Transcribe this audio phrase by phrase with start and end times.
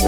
[0.00, 0.06] こ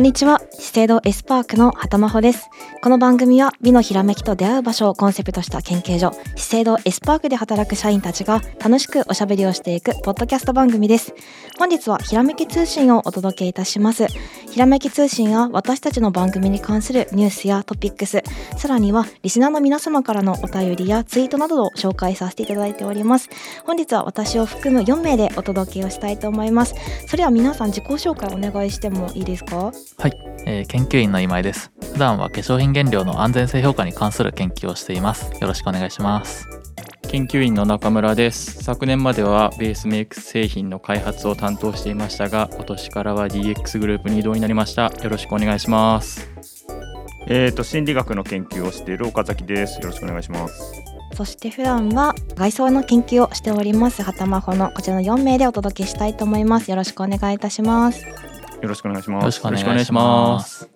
[0.00, 0.40] んにちは。
[0.74, 2.50] 資生堂エスパークの畑真帆です。
[2.82, 11.14] この番組は美のひらめきと出会う場所をコンセプトした研究所資生堂エスパークで働く社員たちが楽しくおしゃべりをしていくポッドキャスト番組です。
[11.60, 14.08] 本日はひらめき通信をお届けいたします。
[14.50, 18.24] ひらめき通信は私たちの番組に関するニュースやトピックス
[18.56, 23.28] さらにはリスナーの皆様からのお便りやツイートなどを紹介させていただいております。
[23.64, 26.74] 本日は私を含む4名でお届けをしたいと思います。
[27.06, 29.72] それでは皆さん自己紹介お願いしてもいいですか？
[29.98, 31.72] はい、えー研究員の今井です。
[31.92, 35.32] 普段は化粧品原料の安全性評価に関する研究をしています。
[35.40, 36.46] よろしくお願いします。
[37.08, 38.62] 研究員の中村です。
[38.64, 44.90] 昨年まではベースメイク製品の開発を担当していましたが今年からは DX グループに移動になりました。
[45.02, 46.28] よろしくお願いします。
[47.26, 49.80] えー、と心理学の研究をしている岡崎です。
[49.80, 50.72] よろしくお願いします。
[51.14, 56.70] そして普段は外装の研究をしております畑真帆のこちらの4名でお届けしたいと思います。
[56.70, 58.33] よろしくお願いいたします
[58.64, 59.22] よろしくお願いしよます。
[59.22, 60.68] よろしくお願いしまます。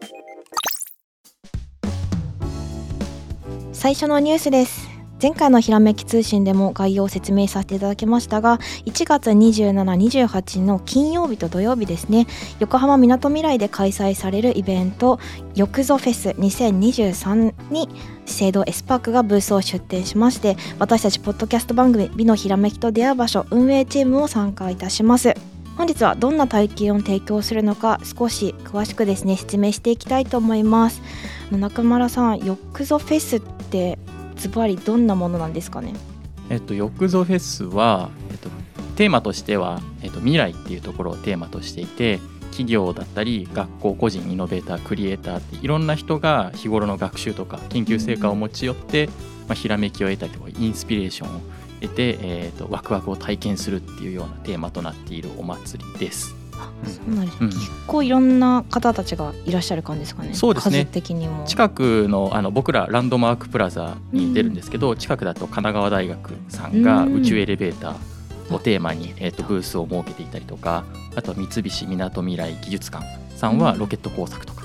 [3.72, 4.88] 最初のニュースです。
[5.20, 12.28] 前回のひらめき通信でも概要を説明させていただきましたが1月2728の金曜日と土曜日ですね。
[12.60, 15.18] 横浜みなとみらいで開催されるイベント
[15.56, 17.88] よくぞフェス2023に
[18.26, 25.34] 資生堂エスパークがブースを出展しまして私たちポッドキャスト番組美のひらめきと出会う場所運営チームを参加いたします
[25.78, 31.00] 本日はどんな体験を提供するのか少し詳しくですね説明していきたいと思います。
[31.52, 33.96] 中村さんよくぞフェスって
[34.34, 35.94] ズバリどんなものなんですかね？
[36.50, 38.50] えっとよくぞフェスは、えっと、
[38.96, 42.18] テーマとしては、えっと、未来っていうところをテーマとしていて
[42.50, 49.06] 企業だったり学校個人イノベータークリエイターっていろんな人が日頃の学習とか研究成果を持ち寄って、
[49.46, 51.40] まあ、ひらめきを得たりとかインスピレーションを
[51.80, 56.34] 得て、えー、とワクワクを体験するっていうようなテーマとなっているお祭りです。
[56.84, 57.48] そうなんですね、うん。
[57.48, 60.34] 結構いろんな方たちがいらっしゃる感じですかね。
[60.34, 60.84] そうですね。
[60.84, 61.44] 数的にも。
[61.44, 67.14] 近くのあの僕らランドマークプラザに出るんですけど、近くだと神奈川大学さんがうん。
[67.14, 70.84] 宇宙エレベーターをテーマに、えー、とブースを設けていたりとか
[71.14, 73.04] あとは三菱みなとみらい技術館
[73.36, 73.78] さんはうん。
[73.78, 74.57] ロケット工作とか、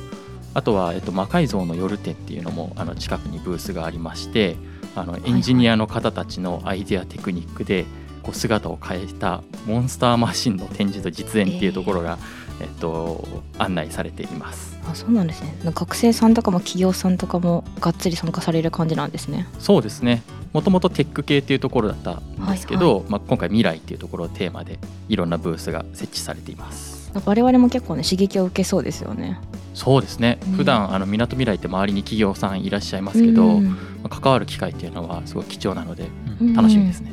[0.53, 4.56] あとは、えー、と魔改造の夜展っていうのもあの近くにブースがありまして
[4.96, 7.86] あのエンジニアの方たちのアイデアテクニックで
[8.22, 12.18] こう姿を変えたモンスターマシンの展示と実演っていうところが、
[12.62, 13.28] えっと
[13.58, 14.80] 案内されています。
[14.90, 15.53] あそうなんですね。
[15.66, 19.47] 学生さんとかも企業さんとかもがっつり参加される感じなんですね。
[19.59, 20.24] そうですね。
[20.53, 23.06] もともとテック系っていうところだったんですけど、はい。
[23.09, 29.40] まあ、今回未来っていうところをテーマでいろんなブースが設置されています我々も結構ね刺激を受けそうですよね。
[29.74, 30.53] そうですね、うん。
[30.53, 33.66] 普段あの港未来って周りに企業さんいらっしゃいますけど、うん。
[33.69, 33.75] ま
[34.06, 36.06] あ関わる機会っていうのはすごい貴重なので
[36.41, 36.53] うん。
[36.53, 37.12] 楽しみですね、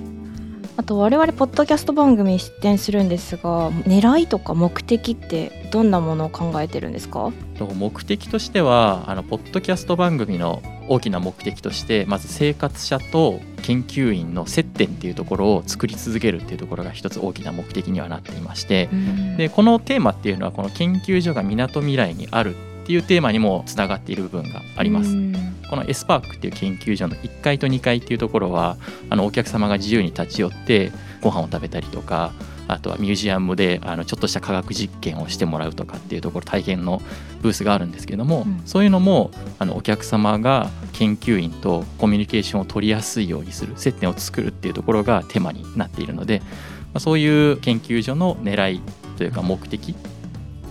[0.77, 7.33] あと我々ポッドキャスト番組に出展するんですが狙いとか目的ってどんなものを考えてるんですか？
[7.59, 18.89] と目的としてはあのポッドキャスト番組の大きな目的としてまず生活者と研究員の接点っていうところを作り続けるっていうところが一つ大きな目的にはなっていまして、
[19.37, 25.11] でこのテーマっていうのはこの研究所がみなとみらいにあるっていうテーマにもつながっている部分があります。
[25.11, 28.77] うんこのエスパークっていう研究所の1階と2階っていうところは
[29.09, 30.91] あのお客様が自由に立ち寄って
[31.21, 32.33] ご飯を食べたりとか
[32.73, 37.01] あとはミュージアムであのちょっとした科学実験をしてもらうとかっていうところ体験の
[37.43, 46.47] ブースがあるんですけども、うんそういうのもあのお客様が研究員とコミュニケーションを取りやすいようにする接点を作るっていうところがテーマになっているので、ま
[46.95, 48.83] あ、そういう研究所の狙い
[49.17, 49.95] というか目的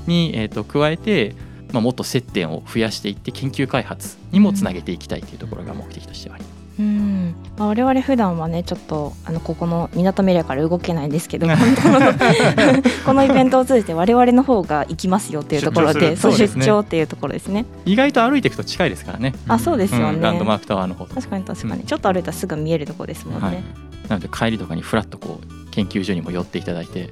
[0.07, 1.35] に、えー、と加えて、
[1.73, 6.58] まあ、もっと接点を増やしていって研究開発にもつなげていきたいというところが目的としてはあります。
[6.79, 7.35] うん。
[7.57, 11.45] まあ、我々普段はねちょっとあのここの港未来から動けないんですけど
[13.05, 17.65] このイベントを通じて我々の方が行きますよっていうところで そう出張っていうところですね。
[17.85, 19.33] 意外と歩いていくと近いですからね。
[19.47, 21.15] あそうですよね、うんランドマークタワーの方と。
[21.15, 23.63] 確かに確かに、うんちょっと歩いたらすぐ見えるところですもんね、はい。
[24.07, 27.11] なので帰りとかにフラッとこう研究所にも寄っていただいて、いいで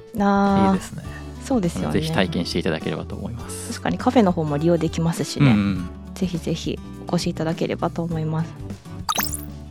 [0.80, 1.02] すね。
[1.44, 1.94] そうですよね。
[1.94, 3.72] ぜひ体験していただければと思います。
[3.72, 5.88] 確かにカフェの方も利用できますしね、うんうん。
[6.14, 8.52] ぜひぜひお越しいただければと思います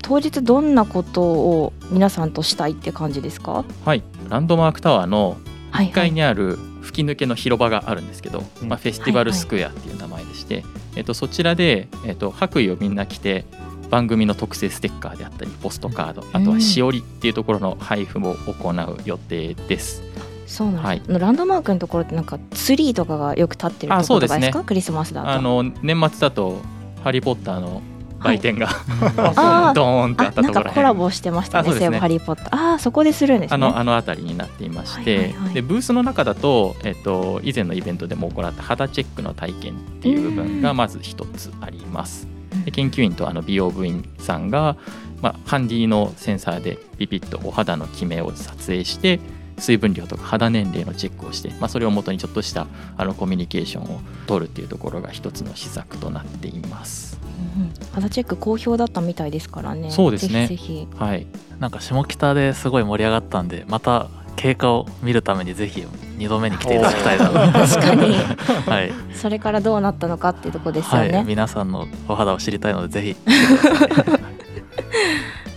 [0.08, 3.66] 当日どんなことを皆さんとしたいって感じですか？
[3.84, 5.36] はい、ランドマークタワーの
[5.72, 8.70] はい1階にある吹き抜けの広場があるんですけど、うん。
[8.70, 10.64] まあ、フェスティバルスクエアっていう名前でして、
[10.96, 13.44] えっと、そちらで、えっと、白衣をみんな着て
[13.90, 20.02] 番組の特製ステッカーであったりポストカードあとはしおりっていうところの配布も行う予定です。
[20.46, 21.20] そうなんです、はい。
[21.20, 24.36] ランドマークのところってなんかツリーとかがよく立ってるところですか？
[24.38, 25.30] あそうですクリスマスだと。
[25.30, 26.62] あの年末だと
[27.04, 27.82] 「ハリー・ポッター」の
[28.20, 28.70] 売店が、
[29.36, 29.74] あー。
[29.76, 31.72] ドーンってああなんかったところらコラボしてましたね。
[31.74, 32.56] 西武ハリー・ポッター。
[32.56, 33.56] ああそこでするんですね。
[33.56, 35.54] あのあの辺りになっていまして、はいはいはい。
[35.54, 42.28] でブースの中だと、えっと、以前のイベントでも行った肌チェックの体験っていう部分がまず一つあります。
[42.66, 44.76] で研究員とあの美容部員さんが、
[45.22, 49.20] まあ、ハンディのセンサーでピピッとお肌のキメを撮影して
[49.60, 52.68] 水分量とか肌年齢のチェックをして、まあ、それをもとにちょっとした
[52.98, 57.20] あのコミュニケーションを取るっていうところが一つの施策となっています。
[57.58, 57.74] うんうん。
[57.94, 59.92] 肌チェック好評だったみたいですからね。
[59.92, 60.48] そうですね。
[60.48, 60.98] ぜひぜひ。
[60.98, 61.28] はい、
[61.60, 65.82] なんか下北ですごい盛り上がったんでまた経過を見るためにぜひ
[66.18, 67.30] 2度目に来ていただきたいな。
[67.30, 68.16] と 確かに。
[68.68, 73.16] はい、それからどうなったのかっていうところですよはい、ね、皆さんのお肌を知りたいのでぜひ。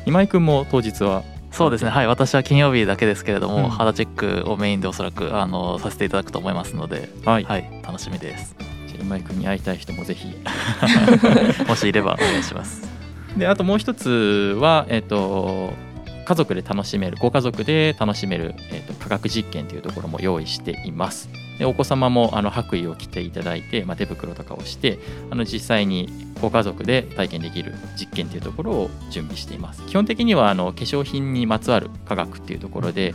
[0.07, 1.91] 今井君も当日はそうですね。
[1.91, 2.07] はい。
[2.07, 3.69] 私は金曜日だけですけれども、うん。
[3.69, 7.83] 肌チェックをメインでおそらくあのさせていただくと思いますのではい、はい。
[7.85, 8.55] 楽しみです。
[8.87, 10.29] じゃあ今井君に会いたい人もぜひ
[11.67, 12.89] もしいればお願いします。
[13.37, 15.73] であともう一つは、えっと
[16.25, 21.29] 家族で楽しめるご家族で楽しめる、えっと科学実験というところも用意しています
[21.61, 24.99] でお子様もあの白衣を着ていただいて、まあ、手袋とかをして
[25.31, 26.09] あの実際に
[26.41, 29.85] ご家族で体験できる実験というところを準備しています。
[29.85, 33.15] 基本的にはあの化粧品にまつわる科学っていうところで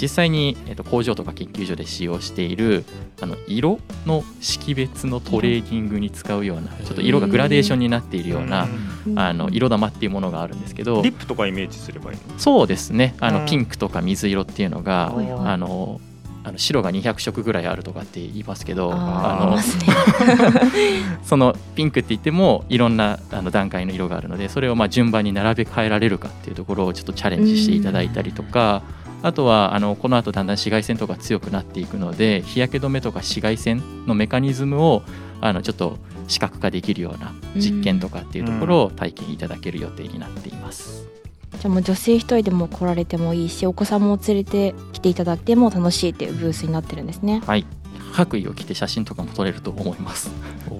[0.00, 2.84] 実際に、えっと工場とか研究所で使用している
[3.22, 8.68] あの色の識別のトレーニングに使うようなちょっと色がグラデーションになっているような
[9.06, 9.18] うん。
[9.18, 12.38] あの色玉っていうものがあるんですけどリップとかイメージすればいいの？
[12.38, 13.14] そうですね。
[13.20, 13.34] あうん。
[13.36, 15.14] のピンクとか水色っていうのが
[15.46, 15.98] あの
[16.46, 19.62] あの白が200色ぐらいあるとかって言いますけどあのね
[21.24, 28.82] そのピンクって言ってもいろんなあの段階の色があるのでそれをまあ順番に並べ替えられるかっていうところをちょっとチャレンジしていただいたりとか
[29.24, 35.02] あとはあのこの後だんだん紫外線とか強くなっていくので日焼け止めとか紫外線のメカニズムを
[35.40, 41.08] あのちょっと視覚化できるような実験とかっていうところを体験いただける予定になっています。
[41.52, 47.42] じゃあもう女性一人でも来られてもいいしお子さんも連れて来ていただいても楽しいっていうブースになってるんですね。
[47.46, 47.64] はい。
[48.12, 50.30] 白衣を着て写真とかも撮れると思います。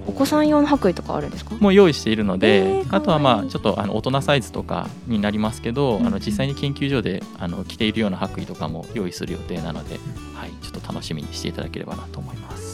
[0.06, 1.54] お子さん用の白衣とかあるんですか？
[1.60, 6.06] もう用意しているので、えーあとはまあちょっとあの大人サイズとかになりますけど、うん。
[6.06, 9.98] あの実際に研究所であの着ているような白衣とかも用意する予定なので、
[10.34, 12.65] はい、ちょっと楽しみにしていただければなと思います。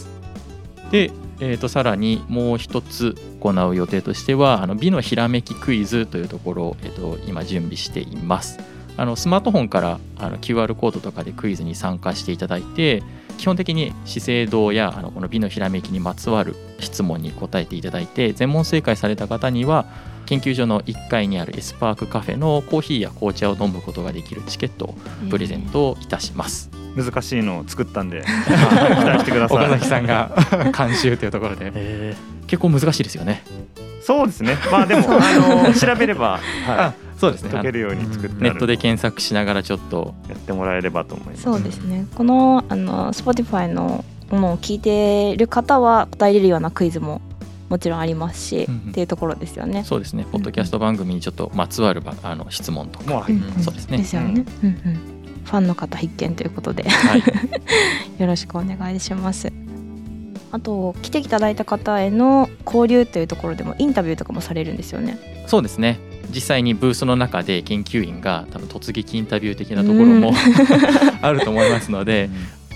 [0.93, 1.11] で、
[1.41, 8.61] えー、とさらにもう一つ行う予定としてはあの美のひらめきクイズというところを、えー、と今準備しています。
[8.99, 13.03] あのスマートフォンからあの QR コードとかでクイズに参加していただいて
[13.39, 19.87] 基本的に資生堂やあのこの美のひらめきにまつわる質問に答えていただいて全問正解された方には
[20.27, 24.95] 研究所の1階にある S/PARK カフェのコーヒーや紅茶を飲むことができるチケットを
[25.31, 26.82] プレゼントいたします。
[26.97, 29.67] 難しいのを作ったんで 期待してください。
[29.67, 30.31] 岡崎さんが
[30.77, 31.73] 監修というところで。
[31.75, 32.17] え
[32.47, 33.43] 結構難しいですよね。
[34.03, 34.57] そうですね。
[34.71, 40.15] まあでも あの調べれば、はそうですい、解けるように作ってネットで検索しながらちょっと。
[40.29, 41.43] やってもらえればと思います。
[41.43, 42.07] そうですね。
[42.15, 47.23] このあの Spotify のものを聞いてる方は答えれるようなクイズも
[47.69, 48.91] もちろんありますし、うんうん。
[48.91, 49.85] っていうところですよね。
[49.85, 50.27] そうですね。
[50.31, 53.99] ポッドキャスト番組にちょっとまつわるばあの質問とか、もうそうですね。
[53.99, 54.45] ですよね。
[54.63, 55.12] うんうん
[55.45, 57.23] ファンの方必見ということではい、
[58.19, 59.53] よろしくお願いします。
[60.53, 65.19] あと来ていただいた方への交流というところでもインタビューとかもされるんですよね。
[65.47, 65.99] そうですね
[66.33, 70.35] 実際にブースの中で研究員が多分突撃インタビュー的なところも、うん
[71.23, 72.31] あると思いますので、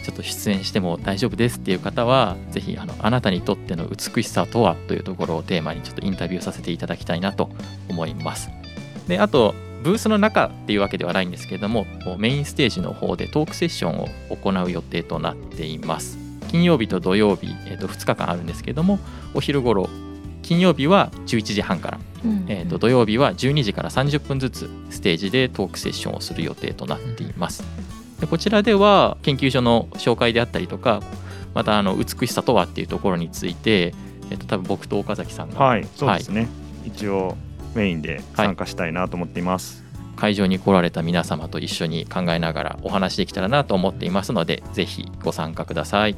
[0.07, 7.51] ちょっと出演しても大丈夫ですっていう方はぜひあのあなたにとっての美しさとはというところをテーマにちょっとインタビューさせていただきたいなと
[7.89, 8.49] 思います。
[9.09, 11.87] であとブースの中っていうわけではないんですけれども
[12.19, 16.19] メインステージの方でトークセッションを行う予定となっています。
[16.49, 19.01] 金曜日と土曜日、えー、と2日間あるんですけれども
[19.35, 19.89] お昼頃
[20.43, 27.63] 金曜日は11時半からうんえー、と土曜日は12時から30分ずつステージでトークセッションをする予定となっています。
[28.21, 31.03] でこちらでは研究所の紹介であったりとか
[31.55, 33.95] またあの美しさとはっていうところについて、
[34.31, 36.49] えー、と多分僕と岡崎さんがはいそうですね、
[36.85, 37.37] 一応
[37.77, 39.85] メインで参加したいなと思っています、
[40.17, 46.17] 会場に来られた皆様と一緒に考えながらお話できたらなと思っていますのでぜひご参加ください。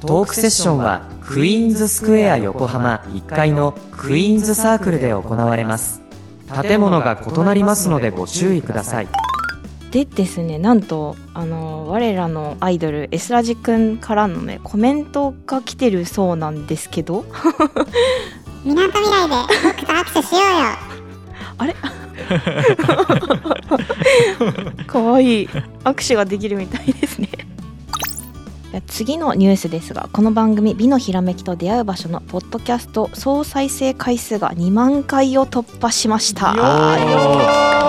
[0.00, 6.00] トークセッションはクイーンズスクエア横浜1階のクイーンズサークルで行われます。
[6.62, 9.08] 建物が異なりますのでご注意ください。
[9.90, 17.24] でですねなんとあの我らのアイドルエスラジくんからのねコメントが来てるそうなんですけど
[18.64, 20.48] みなとみらいで僕と握手しようよ。
[21.58, 21.74] あれ？
[24.86, 25.42] かわい。
[25.42, 25.48] い
[25.84, 27.28] 握手ができるみたいですね。
[28.72, 36.52] いや次のニュースですがこの番組「美のひらめきと出会う場所」のポッドキャスト総再生回数が2万回を突破しました。
[36.52, 36.56] お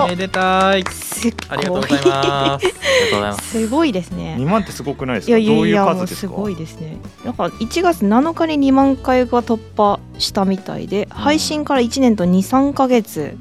[0.08, 0.84] めでたい。
[0.92, 2.12] すっありがとうごいございます。
[2.12, 3.50] ありがとうございます。
[3.50, 4.36] すごいですね。
[4.40, 6.34] 2万ってすごくないですいやいやかどういういやも数ですか？
[6.34, 6.98] うすごいですね。
[7.26, 13.38] なんか1月7日に2万回が突破したみたいで配信から1年と23ヶ月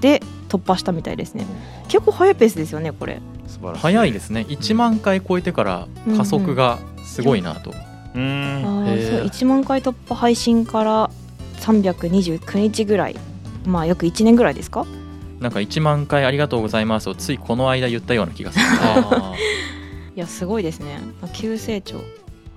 [0.00, 1.46] で突破したみたいですね。
[1.88, 3.20] 結構早いペースですよねこれ。
[3.46, 3.80] 素晴らしい。
[3.82, 4.46] 早いですね。
[4.48, 8.84] 1万回超えてから加速がすごいなと、うーん。
[8.84, 11.10] あそう1万回突破配信から
[11.60, 13.16] 329日ぐらい。
[13.64, 14.86] まあ約1年ぐらいですか？
[15.42, 18.64] なんか1万回ありがとうございますをついこの間言ったような気がする。
[18.80, 19.34] あ
[20.14, 21.00] いやすごいですね。
[21.32, 21.96] 急成長。
[21.96, 22.02] ー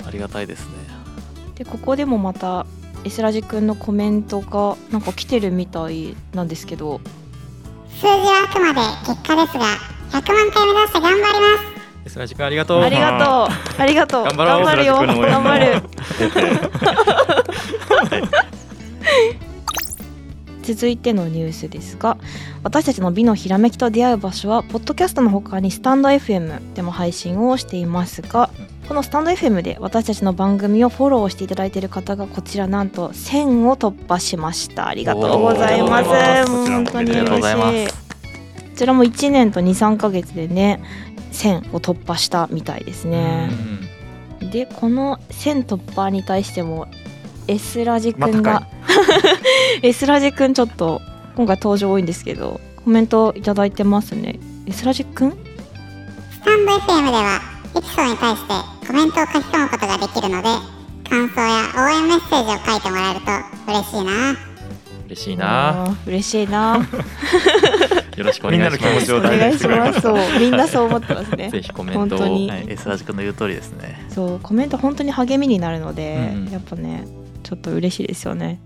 [0.07, 0.73] ありがたいですね。
[1.55, 2.65] でここでもまた
[3.03, 7.01] エスラジ君のコメントがなんか来てるみたいなんですけど。
[7.95, 9.65] 数字はあくまで結果ですが
[10.11, 11.75] 100万回目指して頑張ります。
[12.05, 12.81] エスラジ君ありがとう。
[12.81, 13.47] ありがと
[13.79, 13.81] う。
[13.81, 14.23] ありがとう。
[14.25, 14.95] 頑張ろう頑張るよ。
[14.97, 15.83] 頑張る。
[20.65, 22.14] 続いてのニュースですが
[22.65, 28.49] 私たちの美のひらめきと出会う場所はポッドキャストの他にスタンド FM でも配信をしていますが
[28.87, 34.87] このスタンド FM で私たちの番組をフォローしていただいている方がこちらなんと1000を突破しました。
[34.87, 36.09] ありがとうございます。
[36.49, 37.87] 本当に嬉しい。
[37.87, 37.93] こ
[38.75, 40.81] ちらも1年と23ヶ月でね
[41.33, 43.51] 1000を突破したみたいですね、
[44.39, 46.87] でこの1000突破に対しても
[47.47, 48.67] S ラジくんまたがか
[49.83, 50.99] S ラジくんちょっと
[51.35, 54.39] 今回登場多いんですけどコメントいただいてますね。
[54.67, 55.35] S ラジくんス
[56.43, 57.41] タンド FM では
[57.75, 60.49] エピソードに対してコメントを書き込むことができるので
[61.09, 64.55] 感想や応援メッセージを書いてもらえると嬉しいな。
[65.07, 65.97] 嬉しいな。
[66.07, 66.87] 嬉しいな。
[68.15, 68.81] よろしくお願します。
[68.81, 70.01] ないの気持ちをお願いします。
[70.01, 71.49] そうみんなそう思ってますね。
[71.51, 72.17] ぜひコメントを。
[72.17, 72.49] 本当に。
[72.49, 74.05] はい、S ラジ君の言う通りですね。
[74.09, 76.51] そうコメント本当に励みになるので、うんうん。
[76.51, 77.05] やっぱね
[77.43, 78.59] ちょっと嬉しいですよね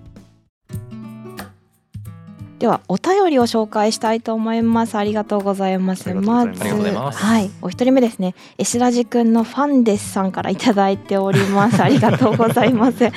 [2.60, 4.96] ではお便りを紹介したいと思います。
[4.96, 6.14] ありがとうございます。
[6.14, 6.48] ます。
[6.48, 7.18] ありがとうございます。
[7.18, 7.50] はい。
[7.62, 8.36] お一人目ですね。
[8.58, 11.82] エシラジくんのファンですさんからいただいております。
[11.82, 13.10] ありがとうございます。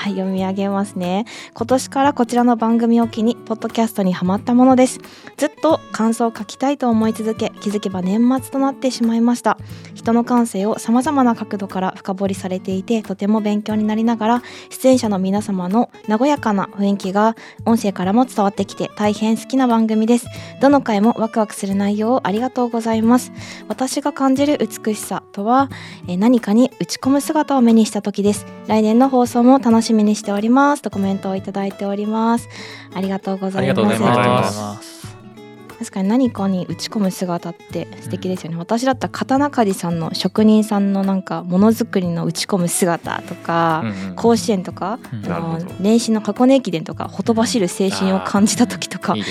[0.00, 1.24] はい読み上げますね。
[1.54, 4.98] 今年からこちらの番組を機にポッドキャストにハマったものです。
[5.36, 9.56] ずっと感想を書きたいと思い続け気づけば年末となってしまいました。
[9.94, 20.26] 人の感性をさまざまな角度から深掘りされていてとても勉強になりながら出演者の皆様の和やかな雰囲気が音声からも伝わってきて大変好きな番組です。
[20.60, 23.32] どの回もワクワクする内容をありがとうございます。
[23.68, 25.68] 私が感じる美しさとは、
[26.08, 28.46] えー何かに打ち込む姿を目にした時です。
[28.66, 30.82] 来年の放送も楽しみにしております。
[30.82, 32.48] とコメントをいただいております。
[32.94, 34.99] ありがとうございます。
[35.80, 45.32] 確かに何かに打ち込む姿って素敵ですよね、私だったら刀鍛冶さんの職人さんのなんかものづくりの打ち込む姿とか、うんうん甲子園とか、うん。
[45.32, 49.14] あの年始の箱根駅伝とかほとばしる精神を感じた時とか。
[49.14, 49.22] ね、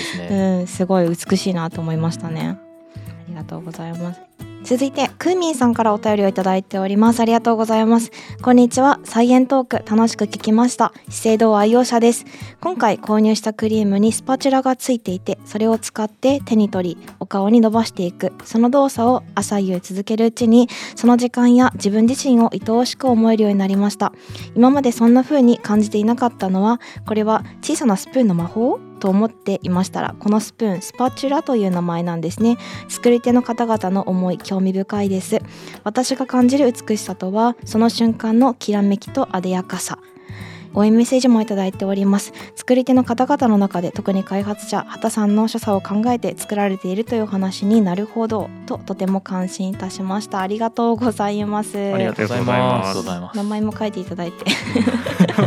[0.60, 2.58] うん、すごい美しいなと思いましたね。
[2.96, 4.20] ありがとうございます。
[4.64, 7.20] 続いてクーミンさんからお便りをいただいております。
[7.20, 8.10] ありがとうございます。
[8.40, 9.00] こんにちは。
[9.04, 10.94] サイエントーク楽しく聞きました。
[11.10, 12.24] 資生堂愛用者です。
[12.62, 18.32] 今回購入したクリームにスパチュラがついていてそれを使って手に取りお顔に伸ばしていく。
[18.44, 24.14] その動作を朝夕続けるうちにその時間や自分自身を愛おしく思えるようになりました。
[24.56, 32.56] 今までそんな風に感じていなかったのはこれは小さなスプーンの魔法と思っていましたらこのスプーンスパチュラという名前なんですね。
[32.88, 35.40] 作り手の方々の思い興味深いです。
[35.82, 39.98] 私が感じる美しさとはその瞬間のきらめきと艶やかさ。
[40.74, 42.32] 応援メッセージもいただいております。
[42.54, 50.40] 作り手の方々の中で特に開発者畑さんの所作を考えて作られているというお話になるほどととても感心いたしました。
[50.40, 51.78] ありがとうございます。
[51.78, 53.36] ありがとうございます。
[53.36, 54.50] 名前も書いていただいて。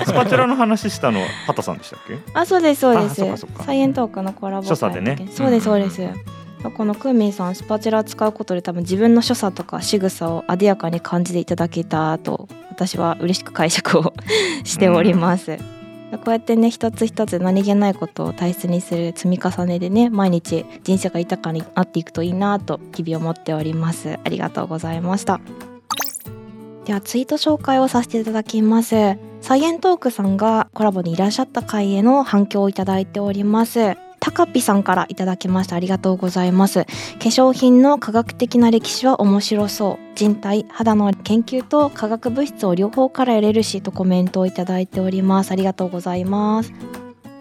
[0.06, 2.18] スパチュラの話したのは畑さんでしたっけ？
[2.34, 3.46] あそうですそうです。
[3.63, 5.27] サイエントークのコラボ所作でね。
[5.32, 6.08] そうですそうです、
[6.75, 14.13] このクーミンさんスパチュラ使うことで多分自分の所作とか仕草を艶やかに感じていただけたと私は嬉しく解釈を
[14.65, 15.58] しております、
[16.18, 24.20] こうやってね一つ一つ何気ないことを大切にする積み重ねでね毎日人生が豊かになっていくといいなと日々思っております。
[24.24, 25.39] ありがとうございました。
[26.86, 29.18] ではツイート紹介をさせていただきます。
[29.44, 35.75] サイエントークさんがコラボにいらっしゃった回への反響をいただいておりますタカピさんからいただきました。
[35.75, 36.86] ありがとうございます。
[36.86, 36.89] 化
[37.20, 40.15] 粧品の科学的な歴史は面白そう。
[40.15, 45.51] 人体肌の研究と化学物質を両方から得れるしとコメントをいただいております。
[45.51, 46.72] ありがとうございます。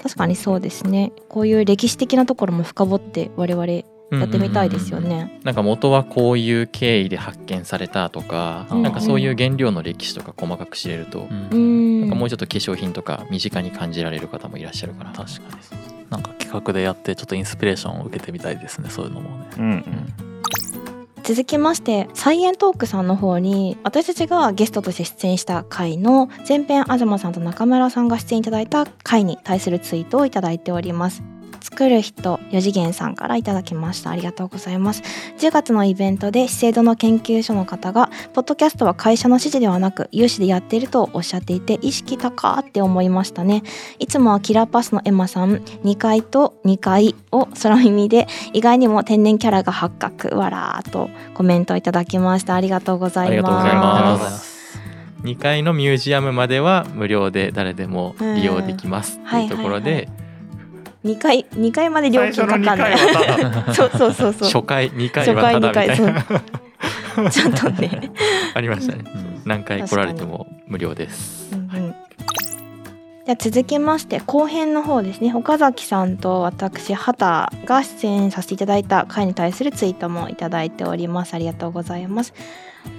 [0.03, 1.13] 確かにそうですね。
[1.29, 3.85] こういう歴史的なところも深掘って我々や
[4.25, 5.39] ってみたいですよね。
[5.45, 8.83] なんか元はこういう経緯で発見されたとか、うん。
[8.83, 11.49] なんかそういう原料の歴史とか細かく知れると、うん。
[11.53, 19.47] うんなんかもうちょっと化粧品とか身近に感じられる方もいらっしゃるかな確かになんか企画でやってちょっとインスピレーションを受けてみたいですねそういうのもね。
[19.59, 20.33] うんうん。
[21.23, 31.23] 続きましてサイエントークさんの方に私たちがゲストとして出演した回の前編東さんと中村さんが出演いただいた回に対するツイートをいただいております
[31.63, 34.11] 作る人4次元さんからいただきました。
[34.11, 35.03] ありがとうございます。
[35.39, 43.63] 10月のイベントで資生堂の研究所の方がポッドキャストは会社の指示ではなく有志でやっているとおっしゃっていて意識高って思いましたね。
[43.99, 50.37] いつもはキラーパスのエマさん2階と2階を空耳で意外にも天然キャラが発覚。
[50.37, 52.55] わらーとコメントいただきました。
[52.55, 53.29] ありがとうございます。
[53.29, 53.87] ありがとうございます。
[53.87, 54.53] ありがとうございます
[55.23, 59.21] 2階のミュージアムまでは無料で誰でも利用できます。
[59.25, 59.47] ってい。
[59.47, 59.93] うところうんはい。
[59.95, 60.09] はいで
[61.05, 63.75] 2階2階まで料最初の2金かかんない。
[63.75, 64.49] そうそうそうそう。
[64.49, 68.11] 初回2回初回2はただみた回いな ちょっとね、
[68.55, 69.05] ありましたね。
[69.15, 69.43] うん。
[69.45, 71.51] 何回来られても無料です。
[71.53, 71.95] うんうん
[73.25, 75.33] じゃあ続きまして後編の方ですね。
[75.33, 81.35] 岡崎さんと私畑が出演させていただいた回に対するツイートもいただいております。
[81.35, 82.35] ありがとうございます。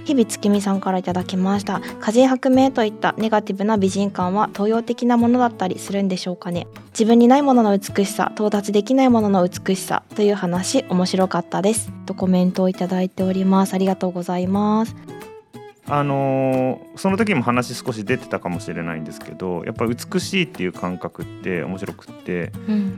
[0.06, 11.90] 日々月見さんからいただきました歌人薄命といったネガティブな美人感は東洋的なものだったりするんでしょうかね自分にないものの美しさ到達できないものの美しさという話面白かったです。
[12.06, 13.74] とコメントをいただいております。
[13.74, 14.96] ありがとうございます。
[15.86, 22.52] あのーその時も話少し出てたかもしれないんですけどやっぱり美しいっていう感覚って面白くって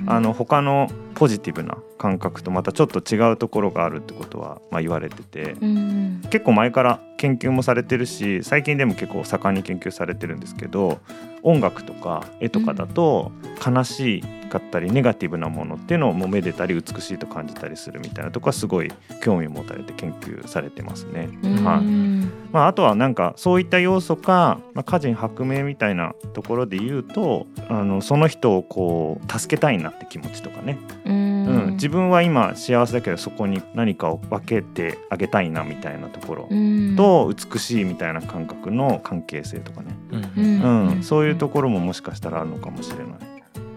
[0.06, 10.98] あの他のポジティブな感覚とまたちょっと違うところがあるってことはまあ言われててうん結構前から研究もされてるし最近でも結構盛んに研究されてるんですけど
[11.42, 13.32] 音楽とか絵とかだと
[13.64, 21.28] 悲しかったりネガティブなものっていうのをもうめでたり美しいと感じたりするみたいなとこはすごい興味を持たれて研究されてますね。
[21.64, 22.32] はいうん。
[22.52, 31.46] まあ、あとはなんかそういった要素か、まあ、歌人薄命みたいなところで言うとあのその人をこう助けたいなって気持ちとかね、うん。
[31.46, 31.72] うん。
[31.74, 36.96] 自分は今幸せだけどそこに何かを分けてあげたいなみたいなところうん。
[36.96, 40.32] と美しいみたいな感覚の関係性とかね、うん。
[40.36, 40.88] うん。
[40.88, 41.02] うん。
[41.02, 43.06] そういうところももしかしたらあるのかもしれない。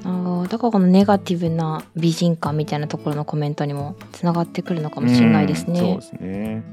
[0.06, 5.80] あーだからこのネガティブな美人感みたいなところのコメントにもつながってくるのかもしれないですね。
[5.80, 5.86] うん。
[5.86, 6.64] そうですね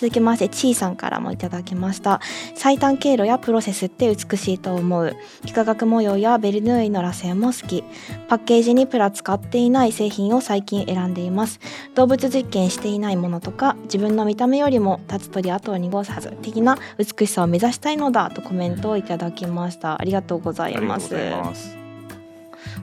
[0.00, 2.22] 続きましてちーさんからもいただきました。
[2.54, 5.14] 最短経路やプロセスって美しいと思う。
[5.44, 7.84] 幾何学模様やベルヌーイの螺旋も好き。
[8.26, 11.60] パッケージにプラ使っていない製品を最近選んでいます。
[11.94, 20.00] 動物実験していないものとか自分の見た目よりも立つ鳥後を濁さず的な美しさを目指したいのだとコメントをいただきました。
[20.00, 21.89] ありがとうございます。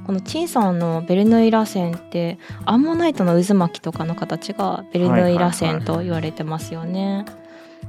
[0.07, 7.25] このチンさんのベルヌイ螺旋ってアンモナイトの渦巻きとかの形がベルヌイ螺旋と言われてますよね。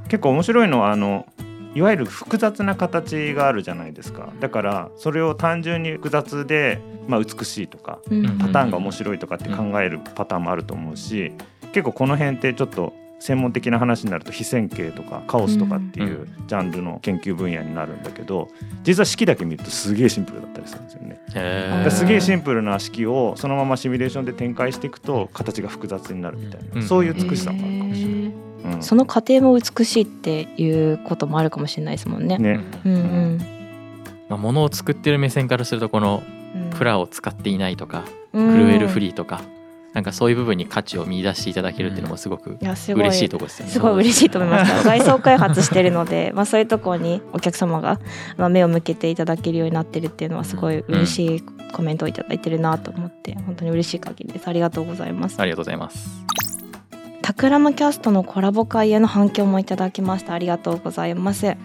[0.09, 1.25] 結構面白いのはあの
[1.73, 4.33] いわゆる複雑な形があるじゃないですか。
[4.41, 8.37] だからそれを単純に複雑で、まあ、美しいとかうんうん。
[8.37, 11.31] パターンが面白いとかって考えるパターンもあると思うし
[11.71, 18.47] 結構この辺ってちょっと専門的な話になると非線形とかカオスとかっていうジャンルの研究分野になるんだけど
[18.83, 21.89] 実は式だけ見るとすげえシンプルだったりするんですよね。
[21.91, 26.83] すげえシンプルな式をそのままシミュレーションで展開していくと形が複雑になるみたいな、うん。
[26.83, 28.15] そういう美しさもあるかもしれない。
[28.75, 28.83] うん。
[28.83, 32.37] その過程も美しいっていうこともあるかもしれないですもんね。
[32.37, 32.59] ね。
[32.85, 33.41] うんうん。
[34.29, 36.23] まあ、物を作ってる目線からするとこの
[36.55, 36.69] うん。
[36.71, 38.51] プラを使っていないとか、うん。
[38.51, 39.41] クルエルフリーとか
[39.93, 43.71] なんかそういう部分に価値を見出していただけるっていうのもすごく嬉しいところですよね。
[43.71, 47.99] すごい嬉しいと思いました外装開発してるので、まあ、そういうところにお客様が
[48.37, 54.47] まあ目を向けていただけるようになってるっていうのはすごい嬉しいコメントをいただいてるなと思って本当に嬉しい限りです。
[54.47, 55.39] ありがとうございます。
[55.39, 56.25] ありがとうございます。
[57.21, 60.33] タクラムキャストのコラボ会への反響もいただきました。
[60.33, 61.55] ありがとうございます。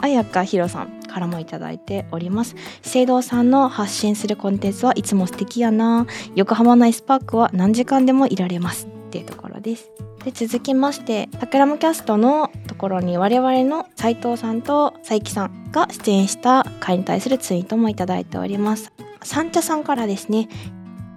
[0.00, 2.56] 綾香ひろさんからもいただいております。
[2.82, 6.06] 資生堂さんの発信するコンテンツはいつも素敵やな。
[6.34, 8.86] 横浜ナイスパークは何時間でもいられます。
[8.86, 9.90] っていうところです。
[10.24, 18.92] で続きましてタクラムキャストのところに我々の斉藤さんと佐伯さんが出演した回に対するツイートもいただいております。
[19.22, 20.48] サンチャさんからですね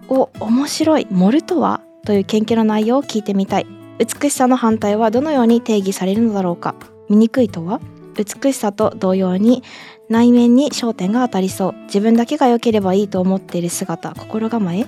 [0.10, 1.82] お面白いモルとは？
[2.04, 3.68] という研究の内容を聞いてみたい。
[3.98, 6.76] 美しさの反対はどのように定義されるのだろうか？
[7.08, 7.80] 醜いとは？
[8.16, 9.64] 美しさと同様に
[10.10, 11.76] 内面に焦点が当たりそう。
[11.84, 14.14] 自分だけが良ければいいと思っている姿。
[14.16, 14.86] 心構え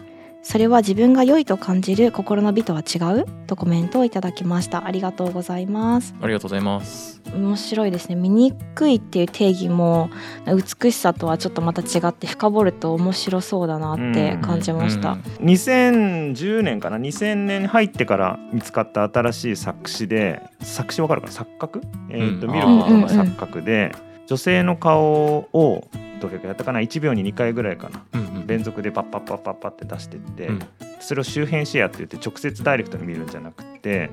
[0.49, 3.25] それは自分が良いと感じる心の美とは違う？
[3.47, 4.87] とコメントをいただきました。
[4.87, 6.15] ありがとうございます。
[6.21, 7.21] ありがとうございます。
[7.35, 8.15] 面白いですね。
[8.15, 10.09] 醜いっていう定義も
[10.45, 21.33] 美しさとはちょっとまた違って深掘ると面白そうだなって感じました、うん2010年かな？2000年に入ってから見つかった新しい作詞で作詞わかるかな？
[21.33, 23.93] 錯覚、えーとうん見ることの錯覚で、
[24.27, 30.59] 女性の顔をどれかやったかな？1秒に2回ぐらいかなうんうん連続でパッパッパッパッパって出してって、うん
[30.99, 34.09] それを周辺シェアって言って直接ダイレクトに見るんじゃなくて、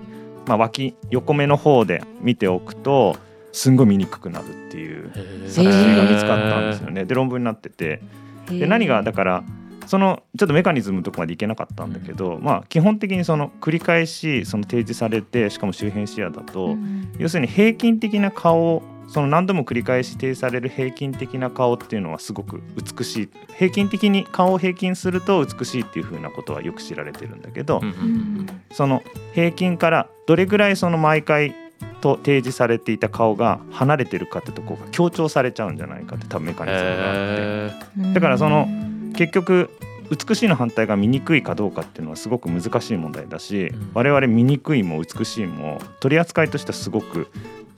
[0.46, 3.16] まあ、脇横目の方で見ておくと
[3.52, 5.10] すんごい見にくくなるっていう
[5.48, 7.04] 作詞が見つかったんですよね。
[7.04, 8.02] で論文になってて
[8.50, 9.44] で何がだから
[9.86, 23.28] そのちょっとメカニズムのとこまでいけなかったんだけど、まあ基本的にその繰り返しその提示されてしかも周辺視野だと、うん要するに平均的な顔その何度も繰り返し提示される平均的な顔っていうのはすごく美しい。
[23.56, 29.02] 平均的に顔を平均すると美しいっていうふうなことはよく知られてるんだけど、うんうんその
[29.34, 31.54] 平均からどれぐらいその毎回
[32.00, 38.00] と提示されていた顔が離れてるかってとこが強調されちゃうんじゃないかって多分メカニズムがあって。
[38.00, 38.14] へー。
[38.14, 38.68] だからその
[39.14, 39.70] 結局
[40.10, 43.90] 美しいの反対が醜いかどうかっていうのはすごく難しい問題だし、うん。
[43.94, 47.28] 我々醜いも美しいも取り扱いとしてはすごく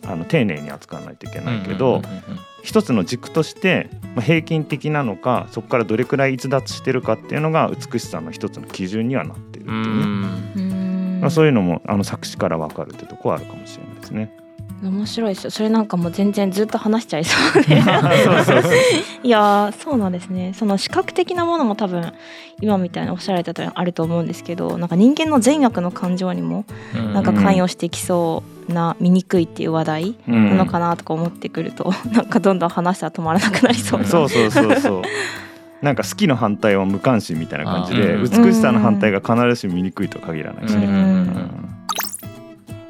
[0.04, 2.02] あの丁寧に扱わないといけないけど、
[2.62, 14.45] 一つの軸としてまあ平均的なのかそこからどれくらい逸脱してるかっていうのが美しさの一つの基準にはなっているってういうね、まあ、そういうのもあの作詞から分かるってとこはあるかもしれないですね。
[14.82, 17.76] 面白いですよそれなんかもう全然ずっと話しちゃいそうで。
[19.22, 20.52] いやーそうなんですね。
[20.54, 22.12] その視覚的なものも多分
[22.60, 27.14] 今みたいにおっしゃられたとあると思うんですけどなんか人間の善悪の感情にもうん。
[27.14, 30.50] なんか関与してきそうな醜いっていう話題うん。
[30.50, 34.06] なのかなとか思ってくると、 なんかどんどん話したら止まらなくなりそうな。
[34.06, 35.02] そうそうそうそう。
[35.82, 40.86] なんか好きの反対は無関心みたいな感じで、美しさの反対が必ずしも醜いとは限らないしね。
[40.86, 40.92] うん。
[40.92, 41.75] うん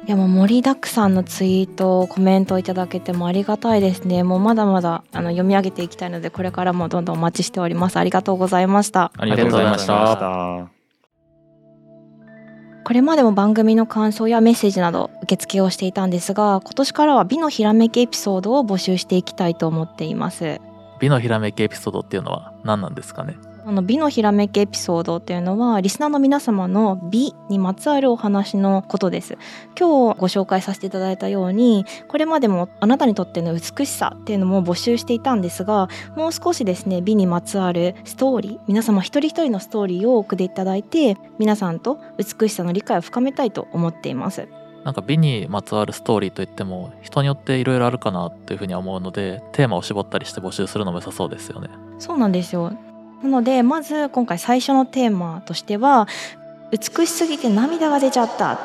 [0.07, 4.23] いやもう盛りだくさんのツイートコメントをいただけてもありがたいですね。
[4.23, 7.97] もうまだまだあの読み上げていきたいのでこれからもどんどんお待ちしております。
[7.97, 9.11] ありがとうございました。
[9.17, 10.77] ありがとうございましありがとうございたました。
[12.85, 20.61] これまでも番組の感想やメッセージなど受付をしていたんですが今年からは美のひらめきエピソードを募集していきたいと思っています。
[21.01, 23.35] 美のひらめきエピソードっていうのは何なんですかね？
[23.67, 29.37] あの美のひらめきエピソードっていうのはリスナーの皆様の美にまつわるお話のことです。
[29.77, 44.47] 今日ご紹介させていただいたようにこれまでもあなたにとっての美しさっていうのも募集していたんですがもう少しですね美にまつわるストーリー皆様一人一人のストーリーを送っていただいて皆さんと美しさの理解を深めたいと思っています。
[44.85, 51.67] なんか美にまつわるストーリーといっても人によっていろいろあるかなというふうには思うのでテーマを絞ったりして募集するのも良さそうですよね。
[51.99, 52.71] そうなんですよ
[53.23, 56.07] なのでまず今回最初のテーマとしては
[56.71, 58.59] 美しすぎて涙が出ちゃった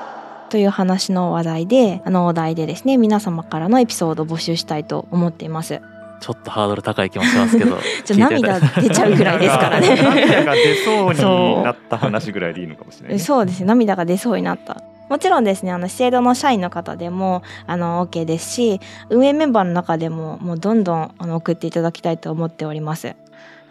[0.50, 5.80] という話の話題であのお題でですね皆様からのエピソードを募集したいと思っています。
[6.20, 13.18] ちょっとハードル高い気もしますけど じゃ涙出ちゃうぐらいですから 涙ねが出そうになった話ぐらいでいいのかもしれない、ね。
[13.24, 13.66] そうですね。
[13.66, 14.82] 涙が出そうになった。
[15.08, 23.14] もちろんですねあの資生堂の社員の方でもあの OK ですし運営メンバーの中でももうどんどんあの送っていただきたいと思っております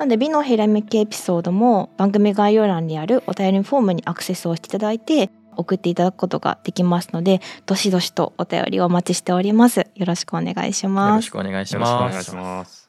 [0.01, 9.81] なので美のひらめきエピソードも番組概要欄にあるお便りフォームにアクセスをしていただいて送っていただくことができますのでどしどしとお便りをお待ちしております。
[9.81, 11.15] よろしくお願いしよます。
[11.17, 12.80] ろしくお願いしよろしくお願いします。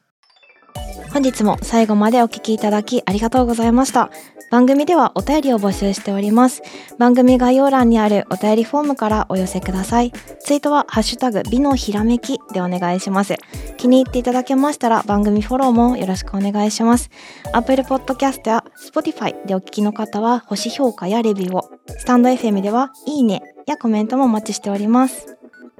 [1.13, 4.09] 本日も最後までお聞きいただきありがとうございました。
[4.49, 6.61] 番組ではお便りを募集しております。
[6.99, 10.11] 番組概要欄にあるお便りフォームからお寄せください。
[10.39, 13.35] ツイートはハッシュタグ美のひらめきでお願いします。
[13.77, 17.09] 気に入っていただけましたら番組フォローもよろしくお願いします。
[17.51, 25.37] Apple Podcast や Spotify でお聞きの方は星評価やレビューをスタンド FM ではいいねやコメントもお待ちしております。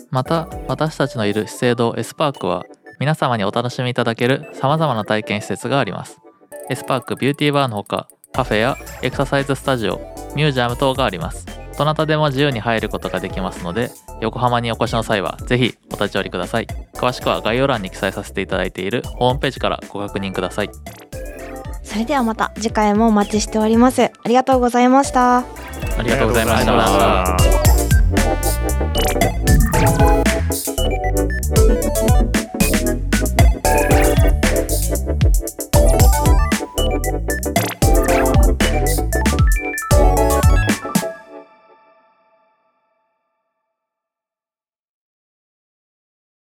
[0.10, 2.64] また私たちのいる資生堂エスパークは
[3.04, 6.22] 皆様にお楽しみいただける様々な体験施設があります。
[6.70, 10.00] S/PARK ビューティーバーのほかカフェやエクササイズスタジオ
[10.38, 11.46] ミュージアム等があります。
[11.78, 16.68] どなたでも自由に入ることができますので横浜にお越しの際はぜひお立ち寄りください。
[16.94, 20.70] 詳しくは概要欄に記載させていただいているホームページからご確認ください。
[21.84, 24.04] それではまた次回もお待ちしております。
[24.04, 25.40] ありがとうございました。
[25.40, 25.46] あ
[26.02, 26.72] りがとうございました。
[26.72, 27.36] ありがとうござい
[32.08, 32.43] ました